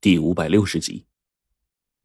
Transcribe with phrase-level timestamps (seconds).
[0.00, 1.06] 第五百六十集。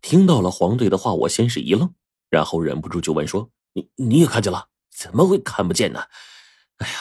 [0.02, 1.94] 听到了黄队的话，我先是一愣，
[2.28, 4.70] 然后忍不住就问说：“你你也看见了？
[4.90, 6.08] 怎么会看不见呢？
[6.78, 6.98] 哎呀，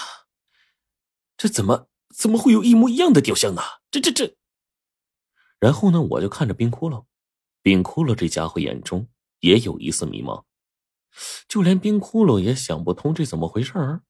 [1.38, 3.62] 这怎么怎么会有一模一样的雕像呢？
[3.90, 4.36] 这这这！”
[5.58, 7.06] 然后呢，我就看着冰窟窿，
[7.62, 9.08] 冰窟窿这家伙眼中
[9.40, 10.44] 也有一丝迷茫，
[11.48, 14.02] 就连冰窟窿也想不通这怎么回事儿，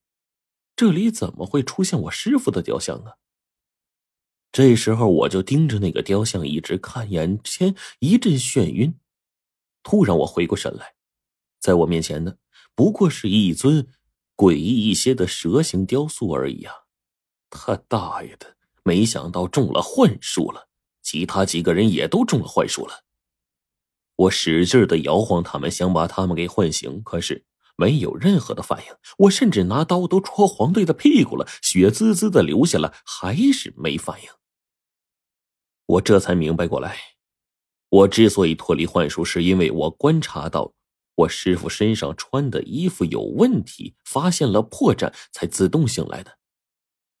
[0.75, 3.15] 这里怎么会出现我师傅的雕像啊？
[4.53, 8.93] 这时候我就盯着那个雕像一直看，眼前一阵眩晕。
[9.81, 10.93] 突然我回过神来，
[11.59, 12.37] 在我面前的
[12.75, 13.87] 不过是一尊
[14.37, 16.73] 诡异一些的蛇形雕塑而已啊！
[17.49, 20.69] 他大爷的，没想到中了幻术了，
[21.01, 23.05] 其他几个人也都中了幻术了。
[24.15, 27.43] 我使劲的摇晃他们，想把他们给唤醒，可是
[27.75, 28.93] 没有任何的反应。
[29.17, 34.29] 我甚至拿刀都戳黄队的屁股了，血滋滋的流下来，还是没反应。
[35.85, 36.97] 我这才明白过来，
[37.89, 40.73] 我之所以脱离幻术，是因为我观察到
[41.15, 46.39] 我师傅身上穿的衣服有问题，发现了破绽，才自动醒来的。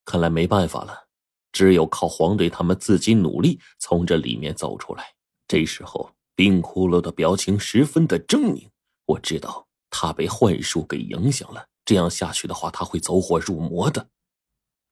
[0.05, 1.07] 看来没办法了，
[1.51, 5.13] 只有靠黄队他们自己努力从这里面走出来。
[5.47, 8.69] 这时候，冰骷髅的表情十分的狰狞，
[9.05, 14.09] 我知道他被幻术给影响了，这样下去的话，他会走火入魔的。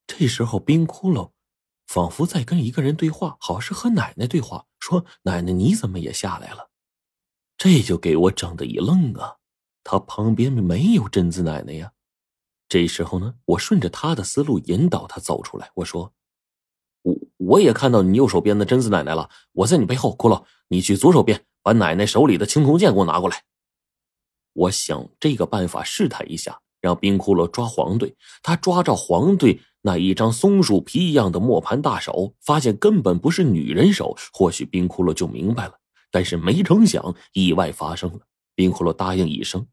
[0.06, 1.32] 这时候，冰骷髅。
[1.92, 6.70] 仿佛在跟一个人对话，好是和奶奶对话，说：“奶奶，你怎么也下来了？”
[7.59, 9.36] 这就给我整的一愣啊！
[9.83, 11.92] 他旁边没有贞子奶奶呀。
[12.70, 15.70] 这时候呢，我顺着他的思路引导他走出来。
[15.73, 16.14] 我说
[17.03, 20.16] ：“我我也看到你右手边的贞子奶奶了，我在你背后。
[20.16, 23.44] 骷髅，你去左手边把奶奶手里的青铜剑给我拿过来。”
[24.53, 28.16] 我想这个办法试探一下，让冰骷髅抓黄队。
[28.42, 29.59] 他抓着黄队。
[29.82, 35.80] 那一张松树皮一样的磨盘大手，发现根本不是女人手，或许冰窟窿就明白了。
[36.12, 38.20] 但是没成想，意外发生了。
[38.54, 39.68] 冰窟窿答应一声，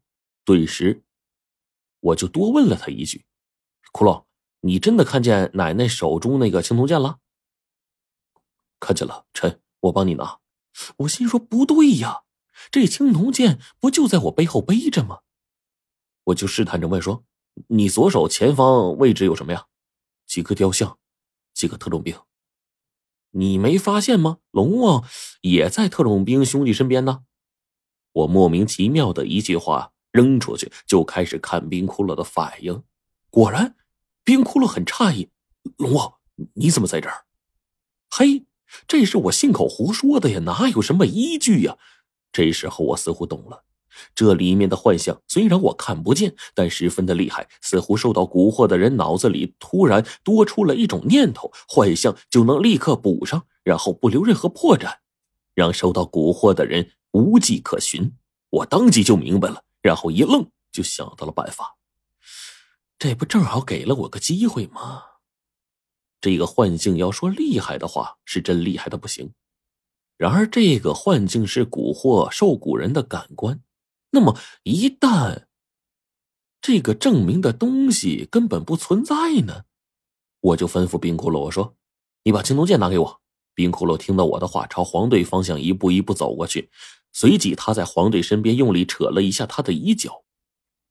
[0.45, 1.03] 顿时，
[1.99, 3.25] 我就多问了他一句
[3.91, 4.23] ：“窟窿，
[4.61, 7.19] 你真的看见奶奶手中那个青铜剑了
[8.79, 10.39] ？”“看见了，臣，我帮你拿。”
[10.97, 12.21] 我心说不对呀，
[12.71, 15.19] 这青铜剑不就在我背后背着吗？
[16.25, 17.25] 我就试探着问说
[17.67, 19.65] ：“你左手前方位置有什么呀？”
[20.29, 20.99] 几个雕像，
[21.55, 22.15] 几个特种兵，
[23.31, 24.37] 你没发现吗？
[24.51, 25.03] 龙王
[25.41, 27.23] 也在特种兵兄弟身边呢。
[28.11, 32.83] 我莫名其妙的一句话扔出去，就开始看冰窟窿的反应。
[33.31, 33.75] 果然，
[34.23, 35.31] 冰窟窿很诧异
[35.77, 36.19] ：“龙王，
[36.53, 37.25] 你怎么在这儿？”
[38.11, 38.45] 嘿，
[38.87, 41.79] 这是我信口胡说的呀，哪有什么依据呀？
[42.31, 43.63] 这时候我似乎懂了。
[44.13, 54.97] 这里面的幻象虽然我看不见，但十分的厉害，似乎受到蛊惑的人脑子里突然多出了一种念头，幻象就能立刻补上，然后不留任何破绽，
[55.53, 58.13] 让受到蛊惑的人无迹可寻。
[58.49, 61.77] 我当即就明白了，然后一愣，就想到了办法。
[62.97, 65.03] 这不正好给了我个机会吗？
[66.19, 69.31] 这个幻境要说厉害的话，是真厉害的不行。
[70.17, 73.61] 然而这个幻境是蛊惑受蛊人的感官。
[74.11, 75.45] 那么，一旦
[76.61, 79.65] 这个证明的东西根本不存在呢？
[80.41, 81.75] 我就吩咐冰骷髅我说
[82.23, 83.21] ：“你把青铜剑拿给我。”
[83.53, 86.69] 冰骷髅听到我的话，朝黄队方向一步一步走过去，
[87.11, 90.23] 随即他在黄队身边用力扯了一下他的衣角。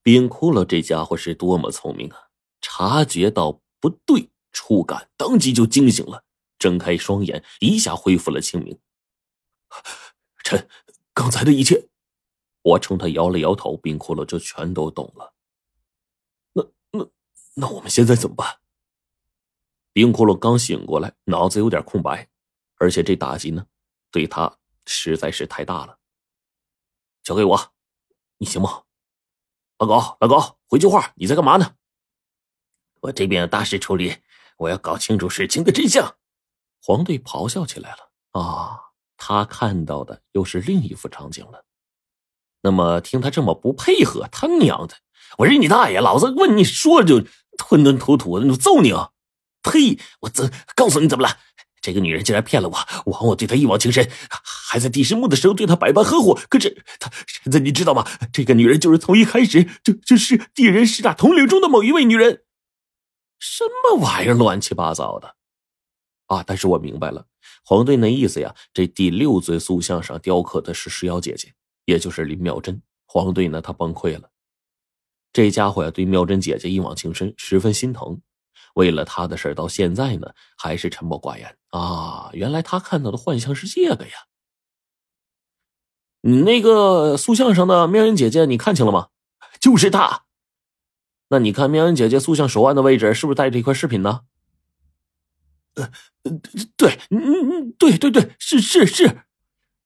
[0.03, 2.29] 冰骷髅这家伙是多么聪明啊！
[2.61, 6.25] 察觉到不对，触感当即就惊醒了，
[6.59, 8.79] 睁开双眼，一下恢复了清明。
[10.45, 10.69] 臣，
[11.15, 11.89] 刚才的一切。
[12.69, 15.33] 我冲他摇了摇头，冰骷髅就全都懂了。
[16.53, 17.09] 那那
[17.55, 18.59] 那我们现在怎么办？
[19.95, 22.29] 冰骷髅刚醒过来，脑子有点空白，
[22.77, 23.67] 而且这打击呢，
[24.11, 25.99] 对他实在是太大了。
[27.23, 27.73] 交给我，
[28.37, 28.83] 你行吗？
[29.79, 31.75] 老狗，老狗，回句话，你在干嘛呢？
[33.01, 34.19] 我这边有大事处理，
[34.59, 36.17] 我要搞清楚事情的真相。
[36.83, 38.93] 黄队咆哮起来了啊！
[39.17, 41.65] 他看到的又是另一幅场景了。
[42.63, 44.97] 那么听他这么不配合，他娘的！
[45.39, 46.01] 我日你大爷！
[46.01, 47.23] 老子问你说就
[47.57, 49.11] 吞吞吐吐的，我揍你啊！
[49.63, 49.99] 呸！
[50.21, 51.37] 我怎告诉你怎么了？
[51.81, 52.77] 这个女人竟然骗了我，
[53.07, 56.37] 枉我对她一往情深，还在第十幕的时候对她百般呵护。
[56.49, 58.05] 可是她现在你知道吗？
[58.33, 62.43] 这个女人就是从一开始就就是地人十大统领中的某一位女人。
[63.39, 64.35] 什么玩意儿？
[64.35, 65.37] 乱七八糟的
[66.27, 66.43] 啊！
[66.45, 67.27] 但是我明白了，
[67.65, 71.55] 黄队那意思呀，这第六尊塑像上雕刻的是石妖姐姐。
[71.89, 74.31] 也就是林妙珍，黄队呢，他崩溃了。
[75.33, 78.21] 这家伙呀，对妙珍姐姐一往情深，十分心疼。
[78.75, 82.29] 为了他的事到现在呢还是沉默寡言啊。
[82.35, 84.13] 原来他看到的幻象是这个呀。
[86.21, 89.09] 你那个塑像上的妙音姐姐，你看清了吗？
[89.59, 90.25] 就是她。
[91.31, 94.25] 那你看妙音姐姐塑像手腕的位置，是不是带着一块饰品呢？
[95.77, 95.91] 呃，
[96.77, 99.23] 对，嗯嗯，对对对，是是是。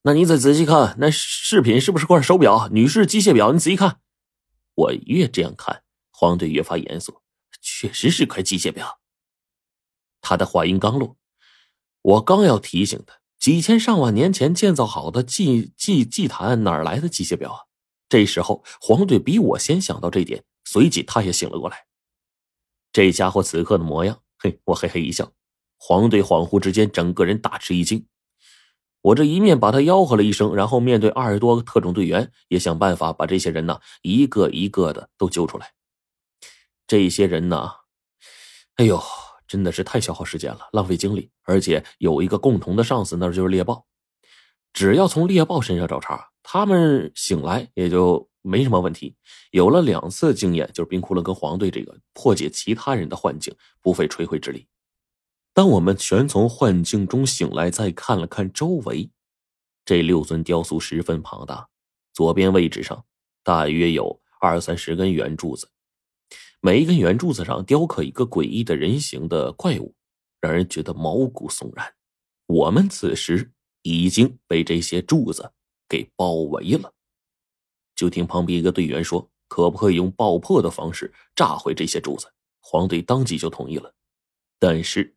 [0.02, 2.68] 那你再仔细看，那饰品是不是块手表？
[2.72, 4.00] 女士机械表，你仔细看。
[4.74, 7.20] 我越这样看，黄队越发严肃。
[7.60, 8.98] 确实是块机械表。
[10.20, 11.16] 他的话音刚落，
[12.02, 13.20] 我刚要提醒他。
[13.38, 17.58] 几千上万年前建造好的祭祭祭坛哪来的机械表啊？
[18.08, 21.86] 这时候黄队比我先想到这点，随即他也醒了过来。
[22.92, 25.32] 这家伙此刻的模样，嘿，我嘿嘿一笑。
[25.76, 28.06] 黄队恍惚之间，整个人大吃一惊。
[29.02, 35.72] 我这一面把他吆喝了一声，然后面对二十多个特种队员，也想办法把这些人呢一个一个的都揪出来。
[36.86, 37.70] 这些人呢，
[38.76, 39.02] 哎呦。
[39.48, 43.84] 真的是太消耗时间了，浪费精力，而且有一个共同的上司，那就是猎豹。
[44.72, 49.14] 只要从猎豹身上找茬，他们醒来也就没什么问题。
[49.50, 54.66] 有了两次经验，就是冰窟窿跟黄队这个破解其他人的幻境，不费吹灰之力。
[55.54, 59.10] 当我们全从幻境中醒来，再看了看周围，
[59.84, 61.68] 这六尊雕塑十分庞大，
[62.14, 63.04] 左边位置上
[63.42, 65.68] 大约有二三十根圆柱子。
[66.60, 69.94] 每一根圆柱子上雕刻一个诡异的人形的怪物，
[70.40, 71.92] 让人觉得毛骨悚然。
[72.46, 73.52] 我们此时
[73.82, 75.52] 已经被这些柱子
[75.88, 76.94] 给包围了。
[77.94, 83.92] 就听旁边一个队员说：“可不可以用爆破的方式炸毁这些柱子？”黄队当即就同意了。
[84.58, 85.14] 但是，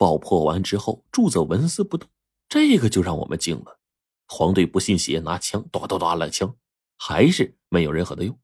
[0.00, 2.08] 爆破完之后，柱子纹丝不动，
[2.48, 3.78] 这个就让我们惊了。
[4.26, 6.56] 黄队不信邪，拿枪哒哒哒乱枪，
[6.96, 8.40] 还是没有任何的用。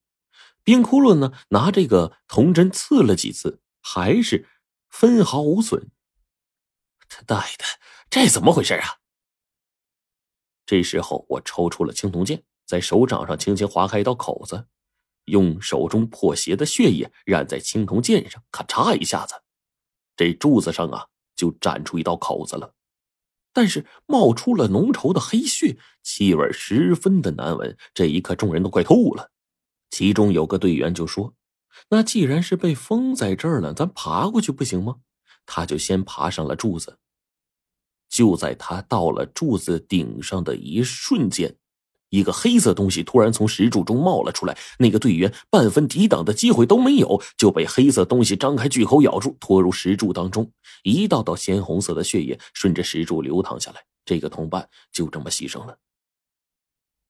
[0.63, 1.33] 冰窟窿呢？
[1.49, 4.47] 拿这个铜针刺了几次，还是
[4.91, 5.91] 分毫无损。
[7.09, 7.65] 他大爷的，
[8.11, 8.99] 这怎么回事啊？
[10.67, 14.69] 这时候，我抽出了青铜剑，在手掌上轻轻划开一道口子，
[15.25, 19.43] 用手中破鞋的血液染在青铜剑上，咔嚓一下子，
[20.15, 22.75] 这柱子上啊就展出一道口子了。
[23.53, 27.77] 但是冒出了浓稠的黑血，气味十分的难闻。
[27.95, 29.31] 这一刻，众人都快吐了。
[29.91, 31.33] 其中有个队员就说
[31.89, 34.97] ：“那既然是被封在这儿了，咱爬过去不行吗？”
[35.47, 36.99] 他就先爬上了柱子。
[38.09, 41.57] 就在他到了柱子顶上的一瞬间，
[42.11, 44.57] 一个黑色东西突然从石柱中冒了出来。
[44.79, 50.51] 那个队员半分抵挡的机会都没有，就被黑色东西张开巨口咬住，拖入石柱当中。
[50.83, 55.79] 一道道鲜红色的血液顺着石柱流淌下来，这个同伴就这么牺牲了。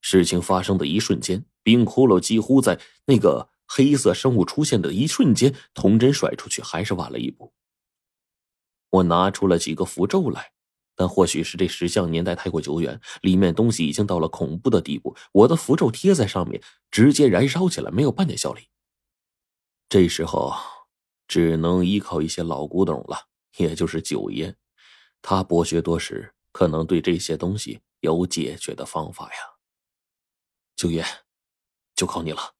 [0.01, 7.53] 事情发生的一瞬间，冰骷髅几乎在那个黑色生物出现的一瞬间，童真甩出去还是晚了一步。
[8.91, 10.53] 我拿出了几个符咒来，
[10.97, 15.15] 但或许是这石像年代太过久远，里面东西已经到了恐怖的地步。
[15.31, 16.61] 我的符咒贴在上面，
[16.91, 18.69] 直接燃烧起来，没有半点效力。
[19.89, 20.53] 这时候，
[21.29, 23.29] 只能依靠一些老古董了，
[23.59, 24.57] 也就是九爷，
[25.23, 29.39] 他博学多识，可能对这些东西有解决的方法呀。
[30.75, 31.05] 九爷，
[31.95, 32.56] 就靠你了。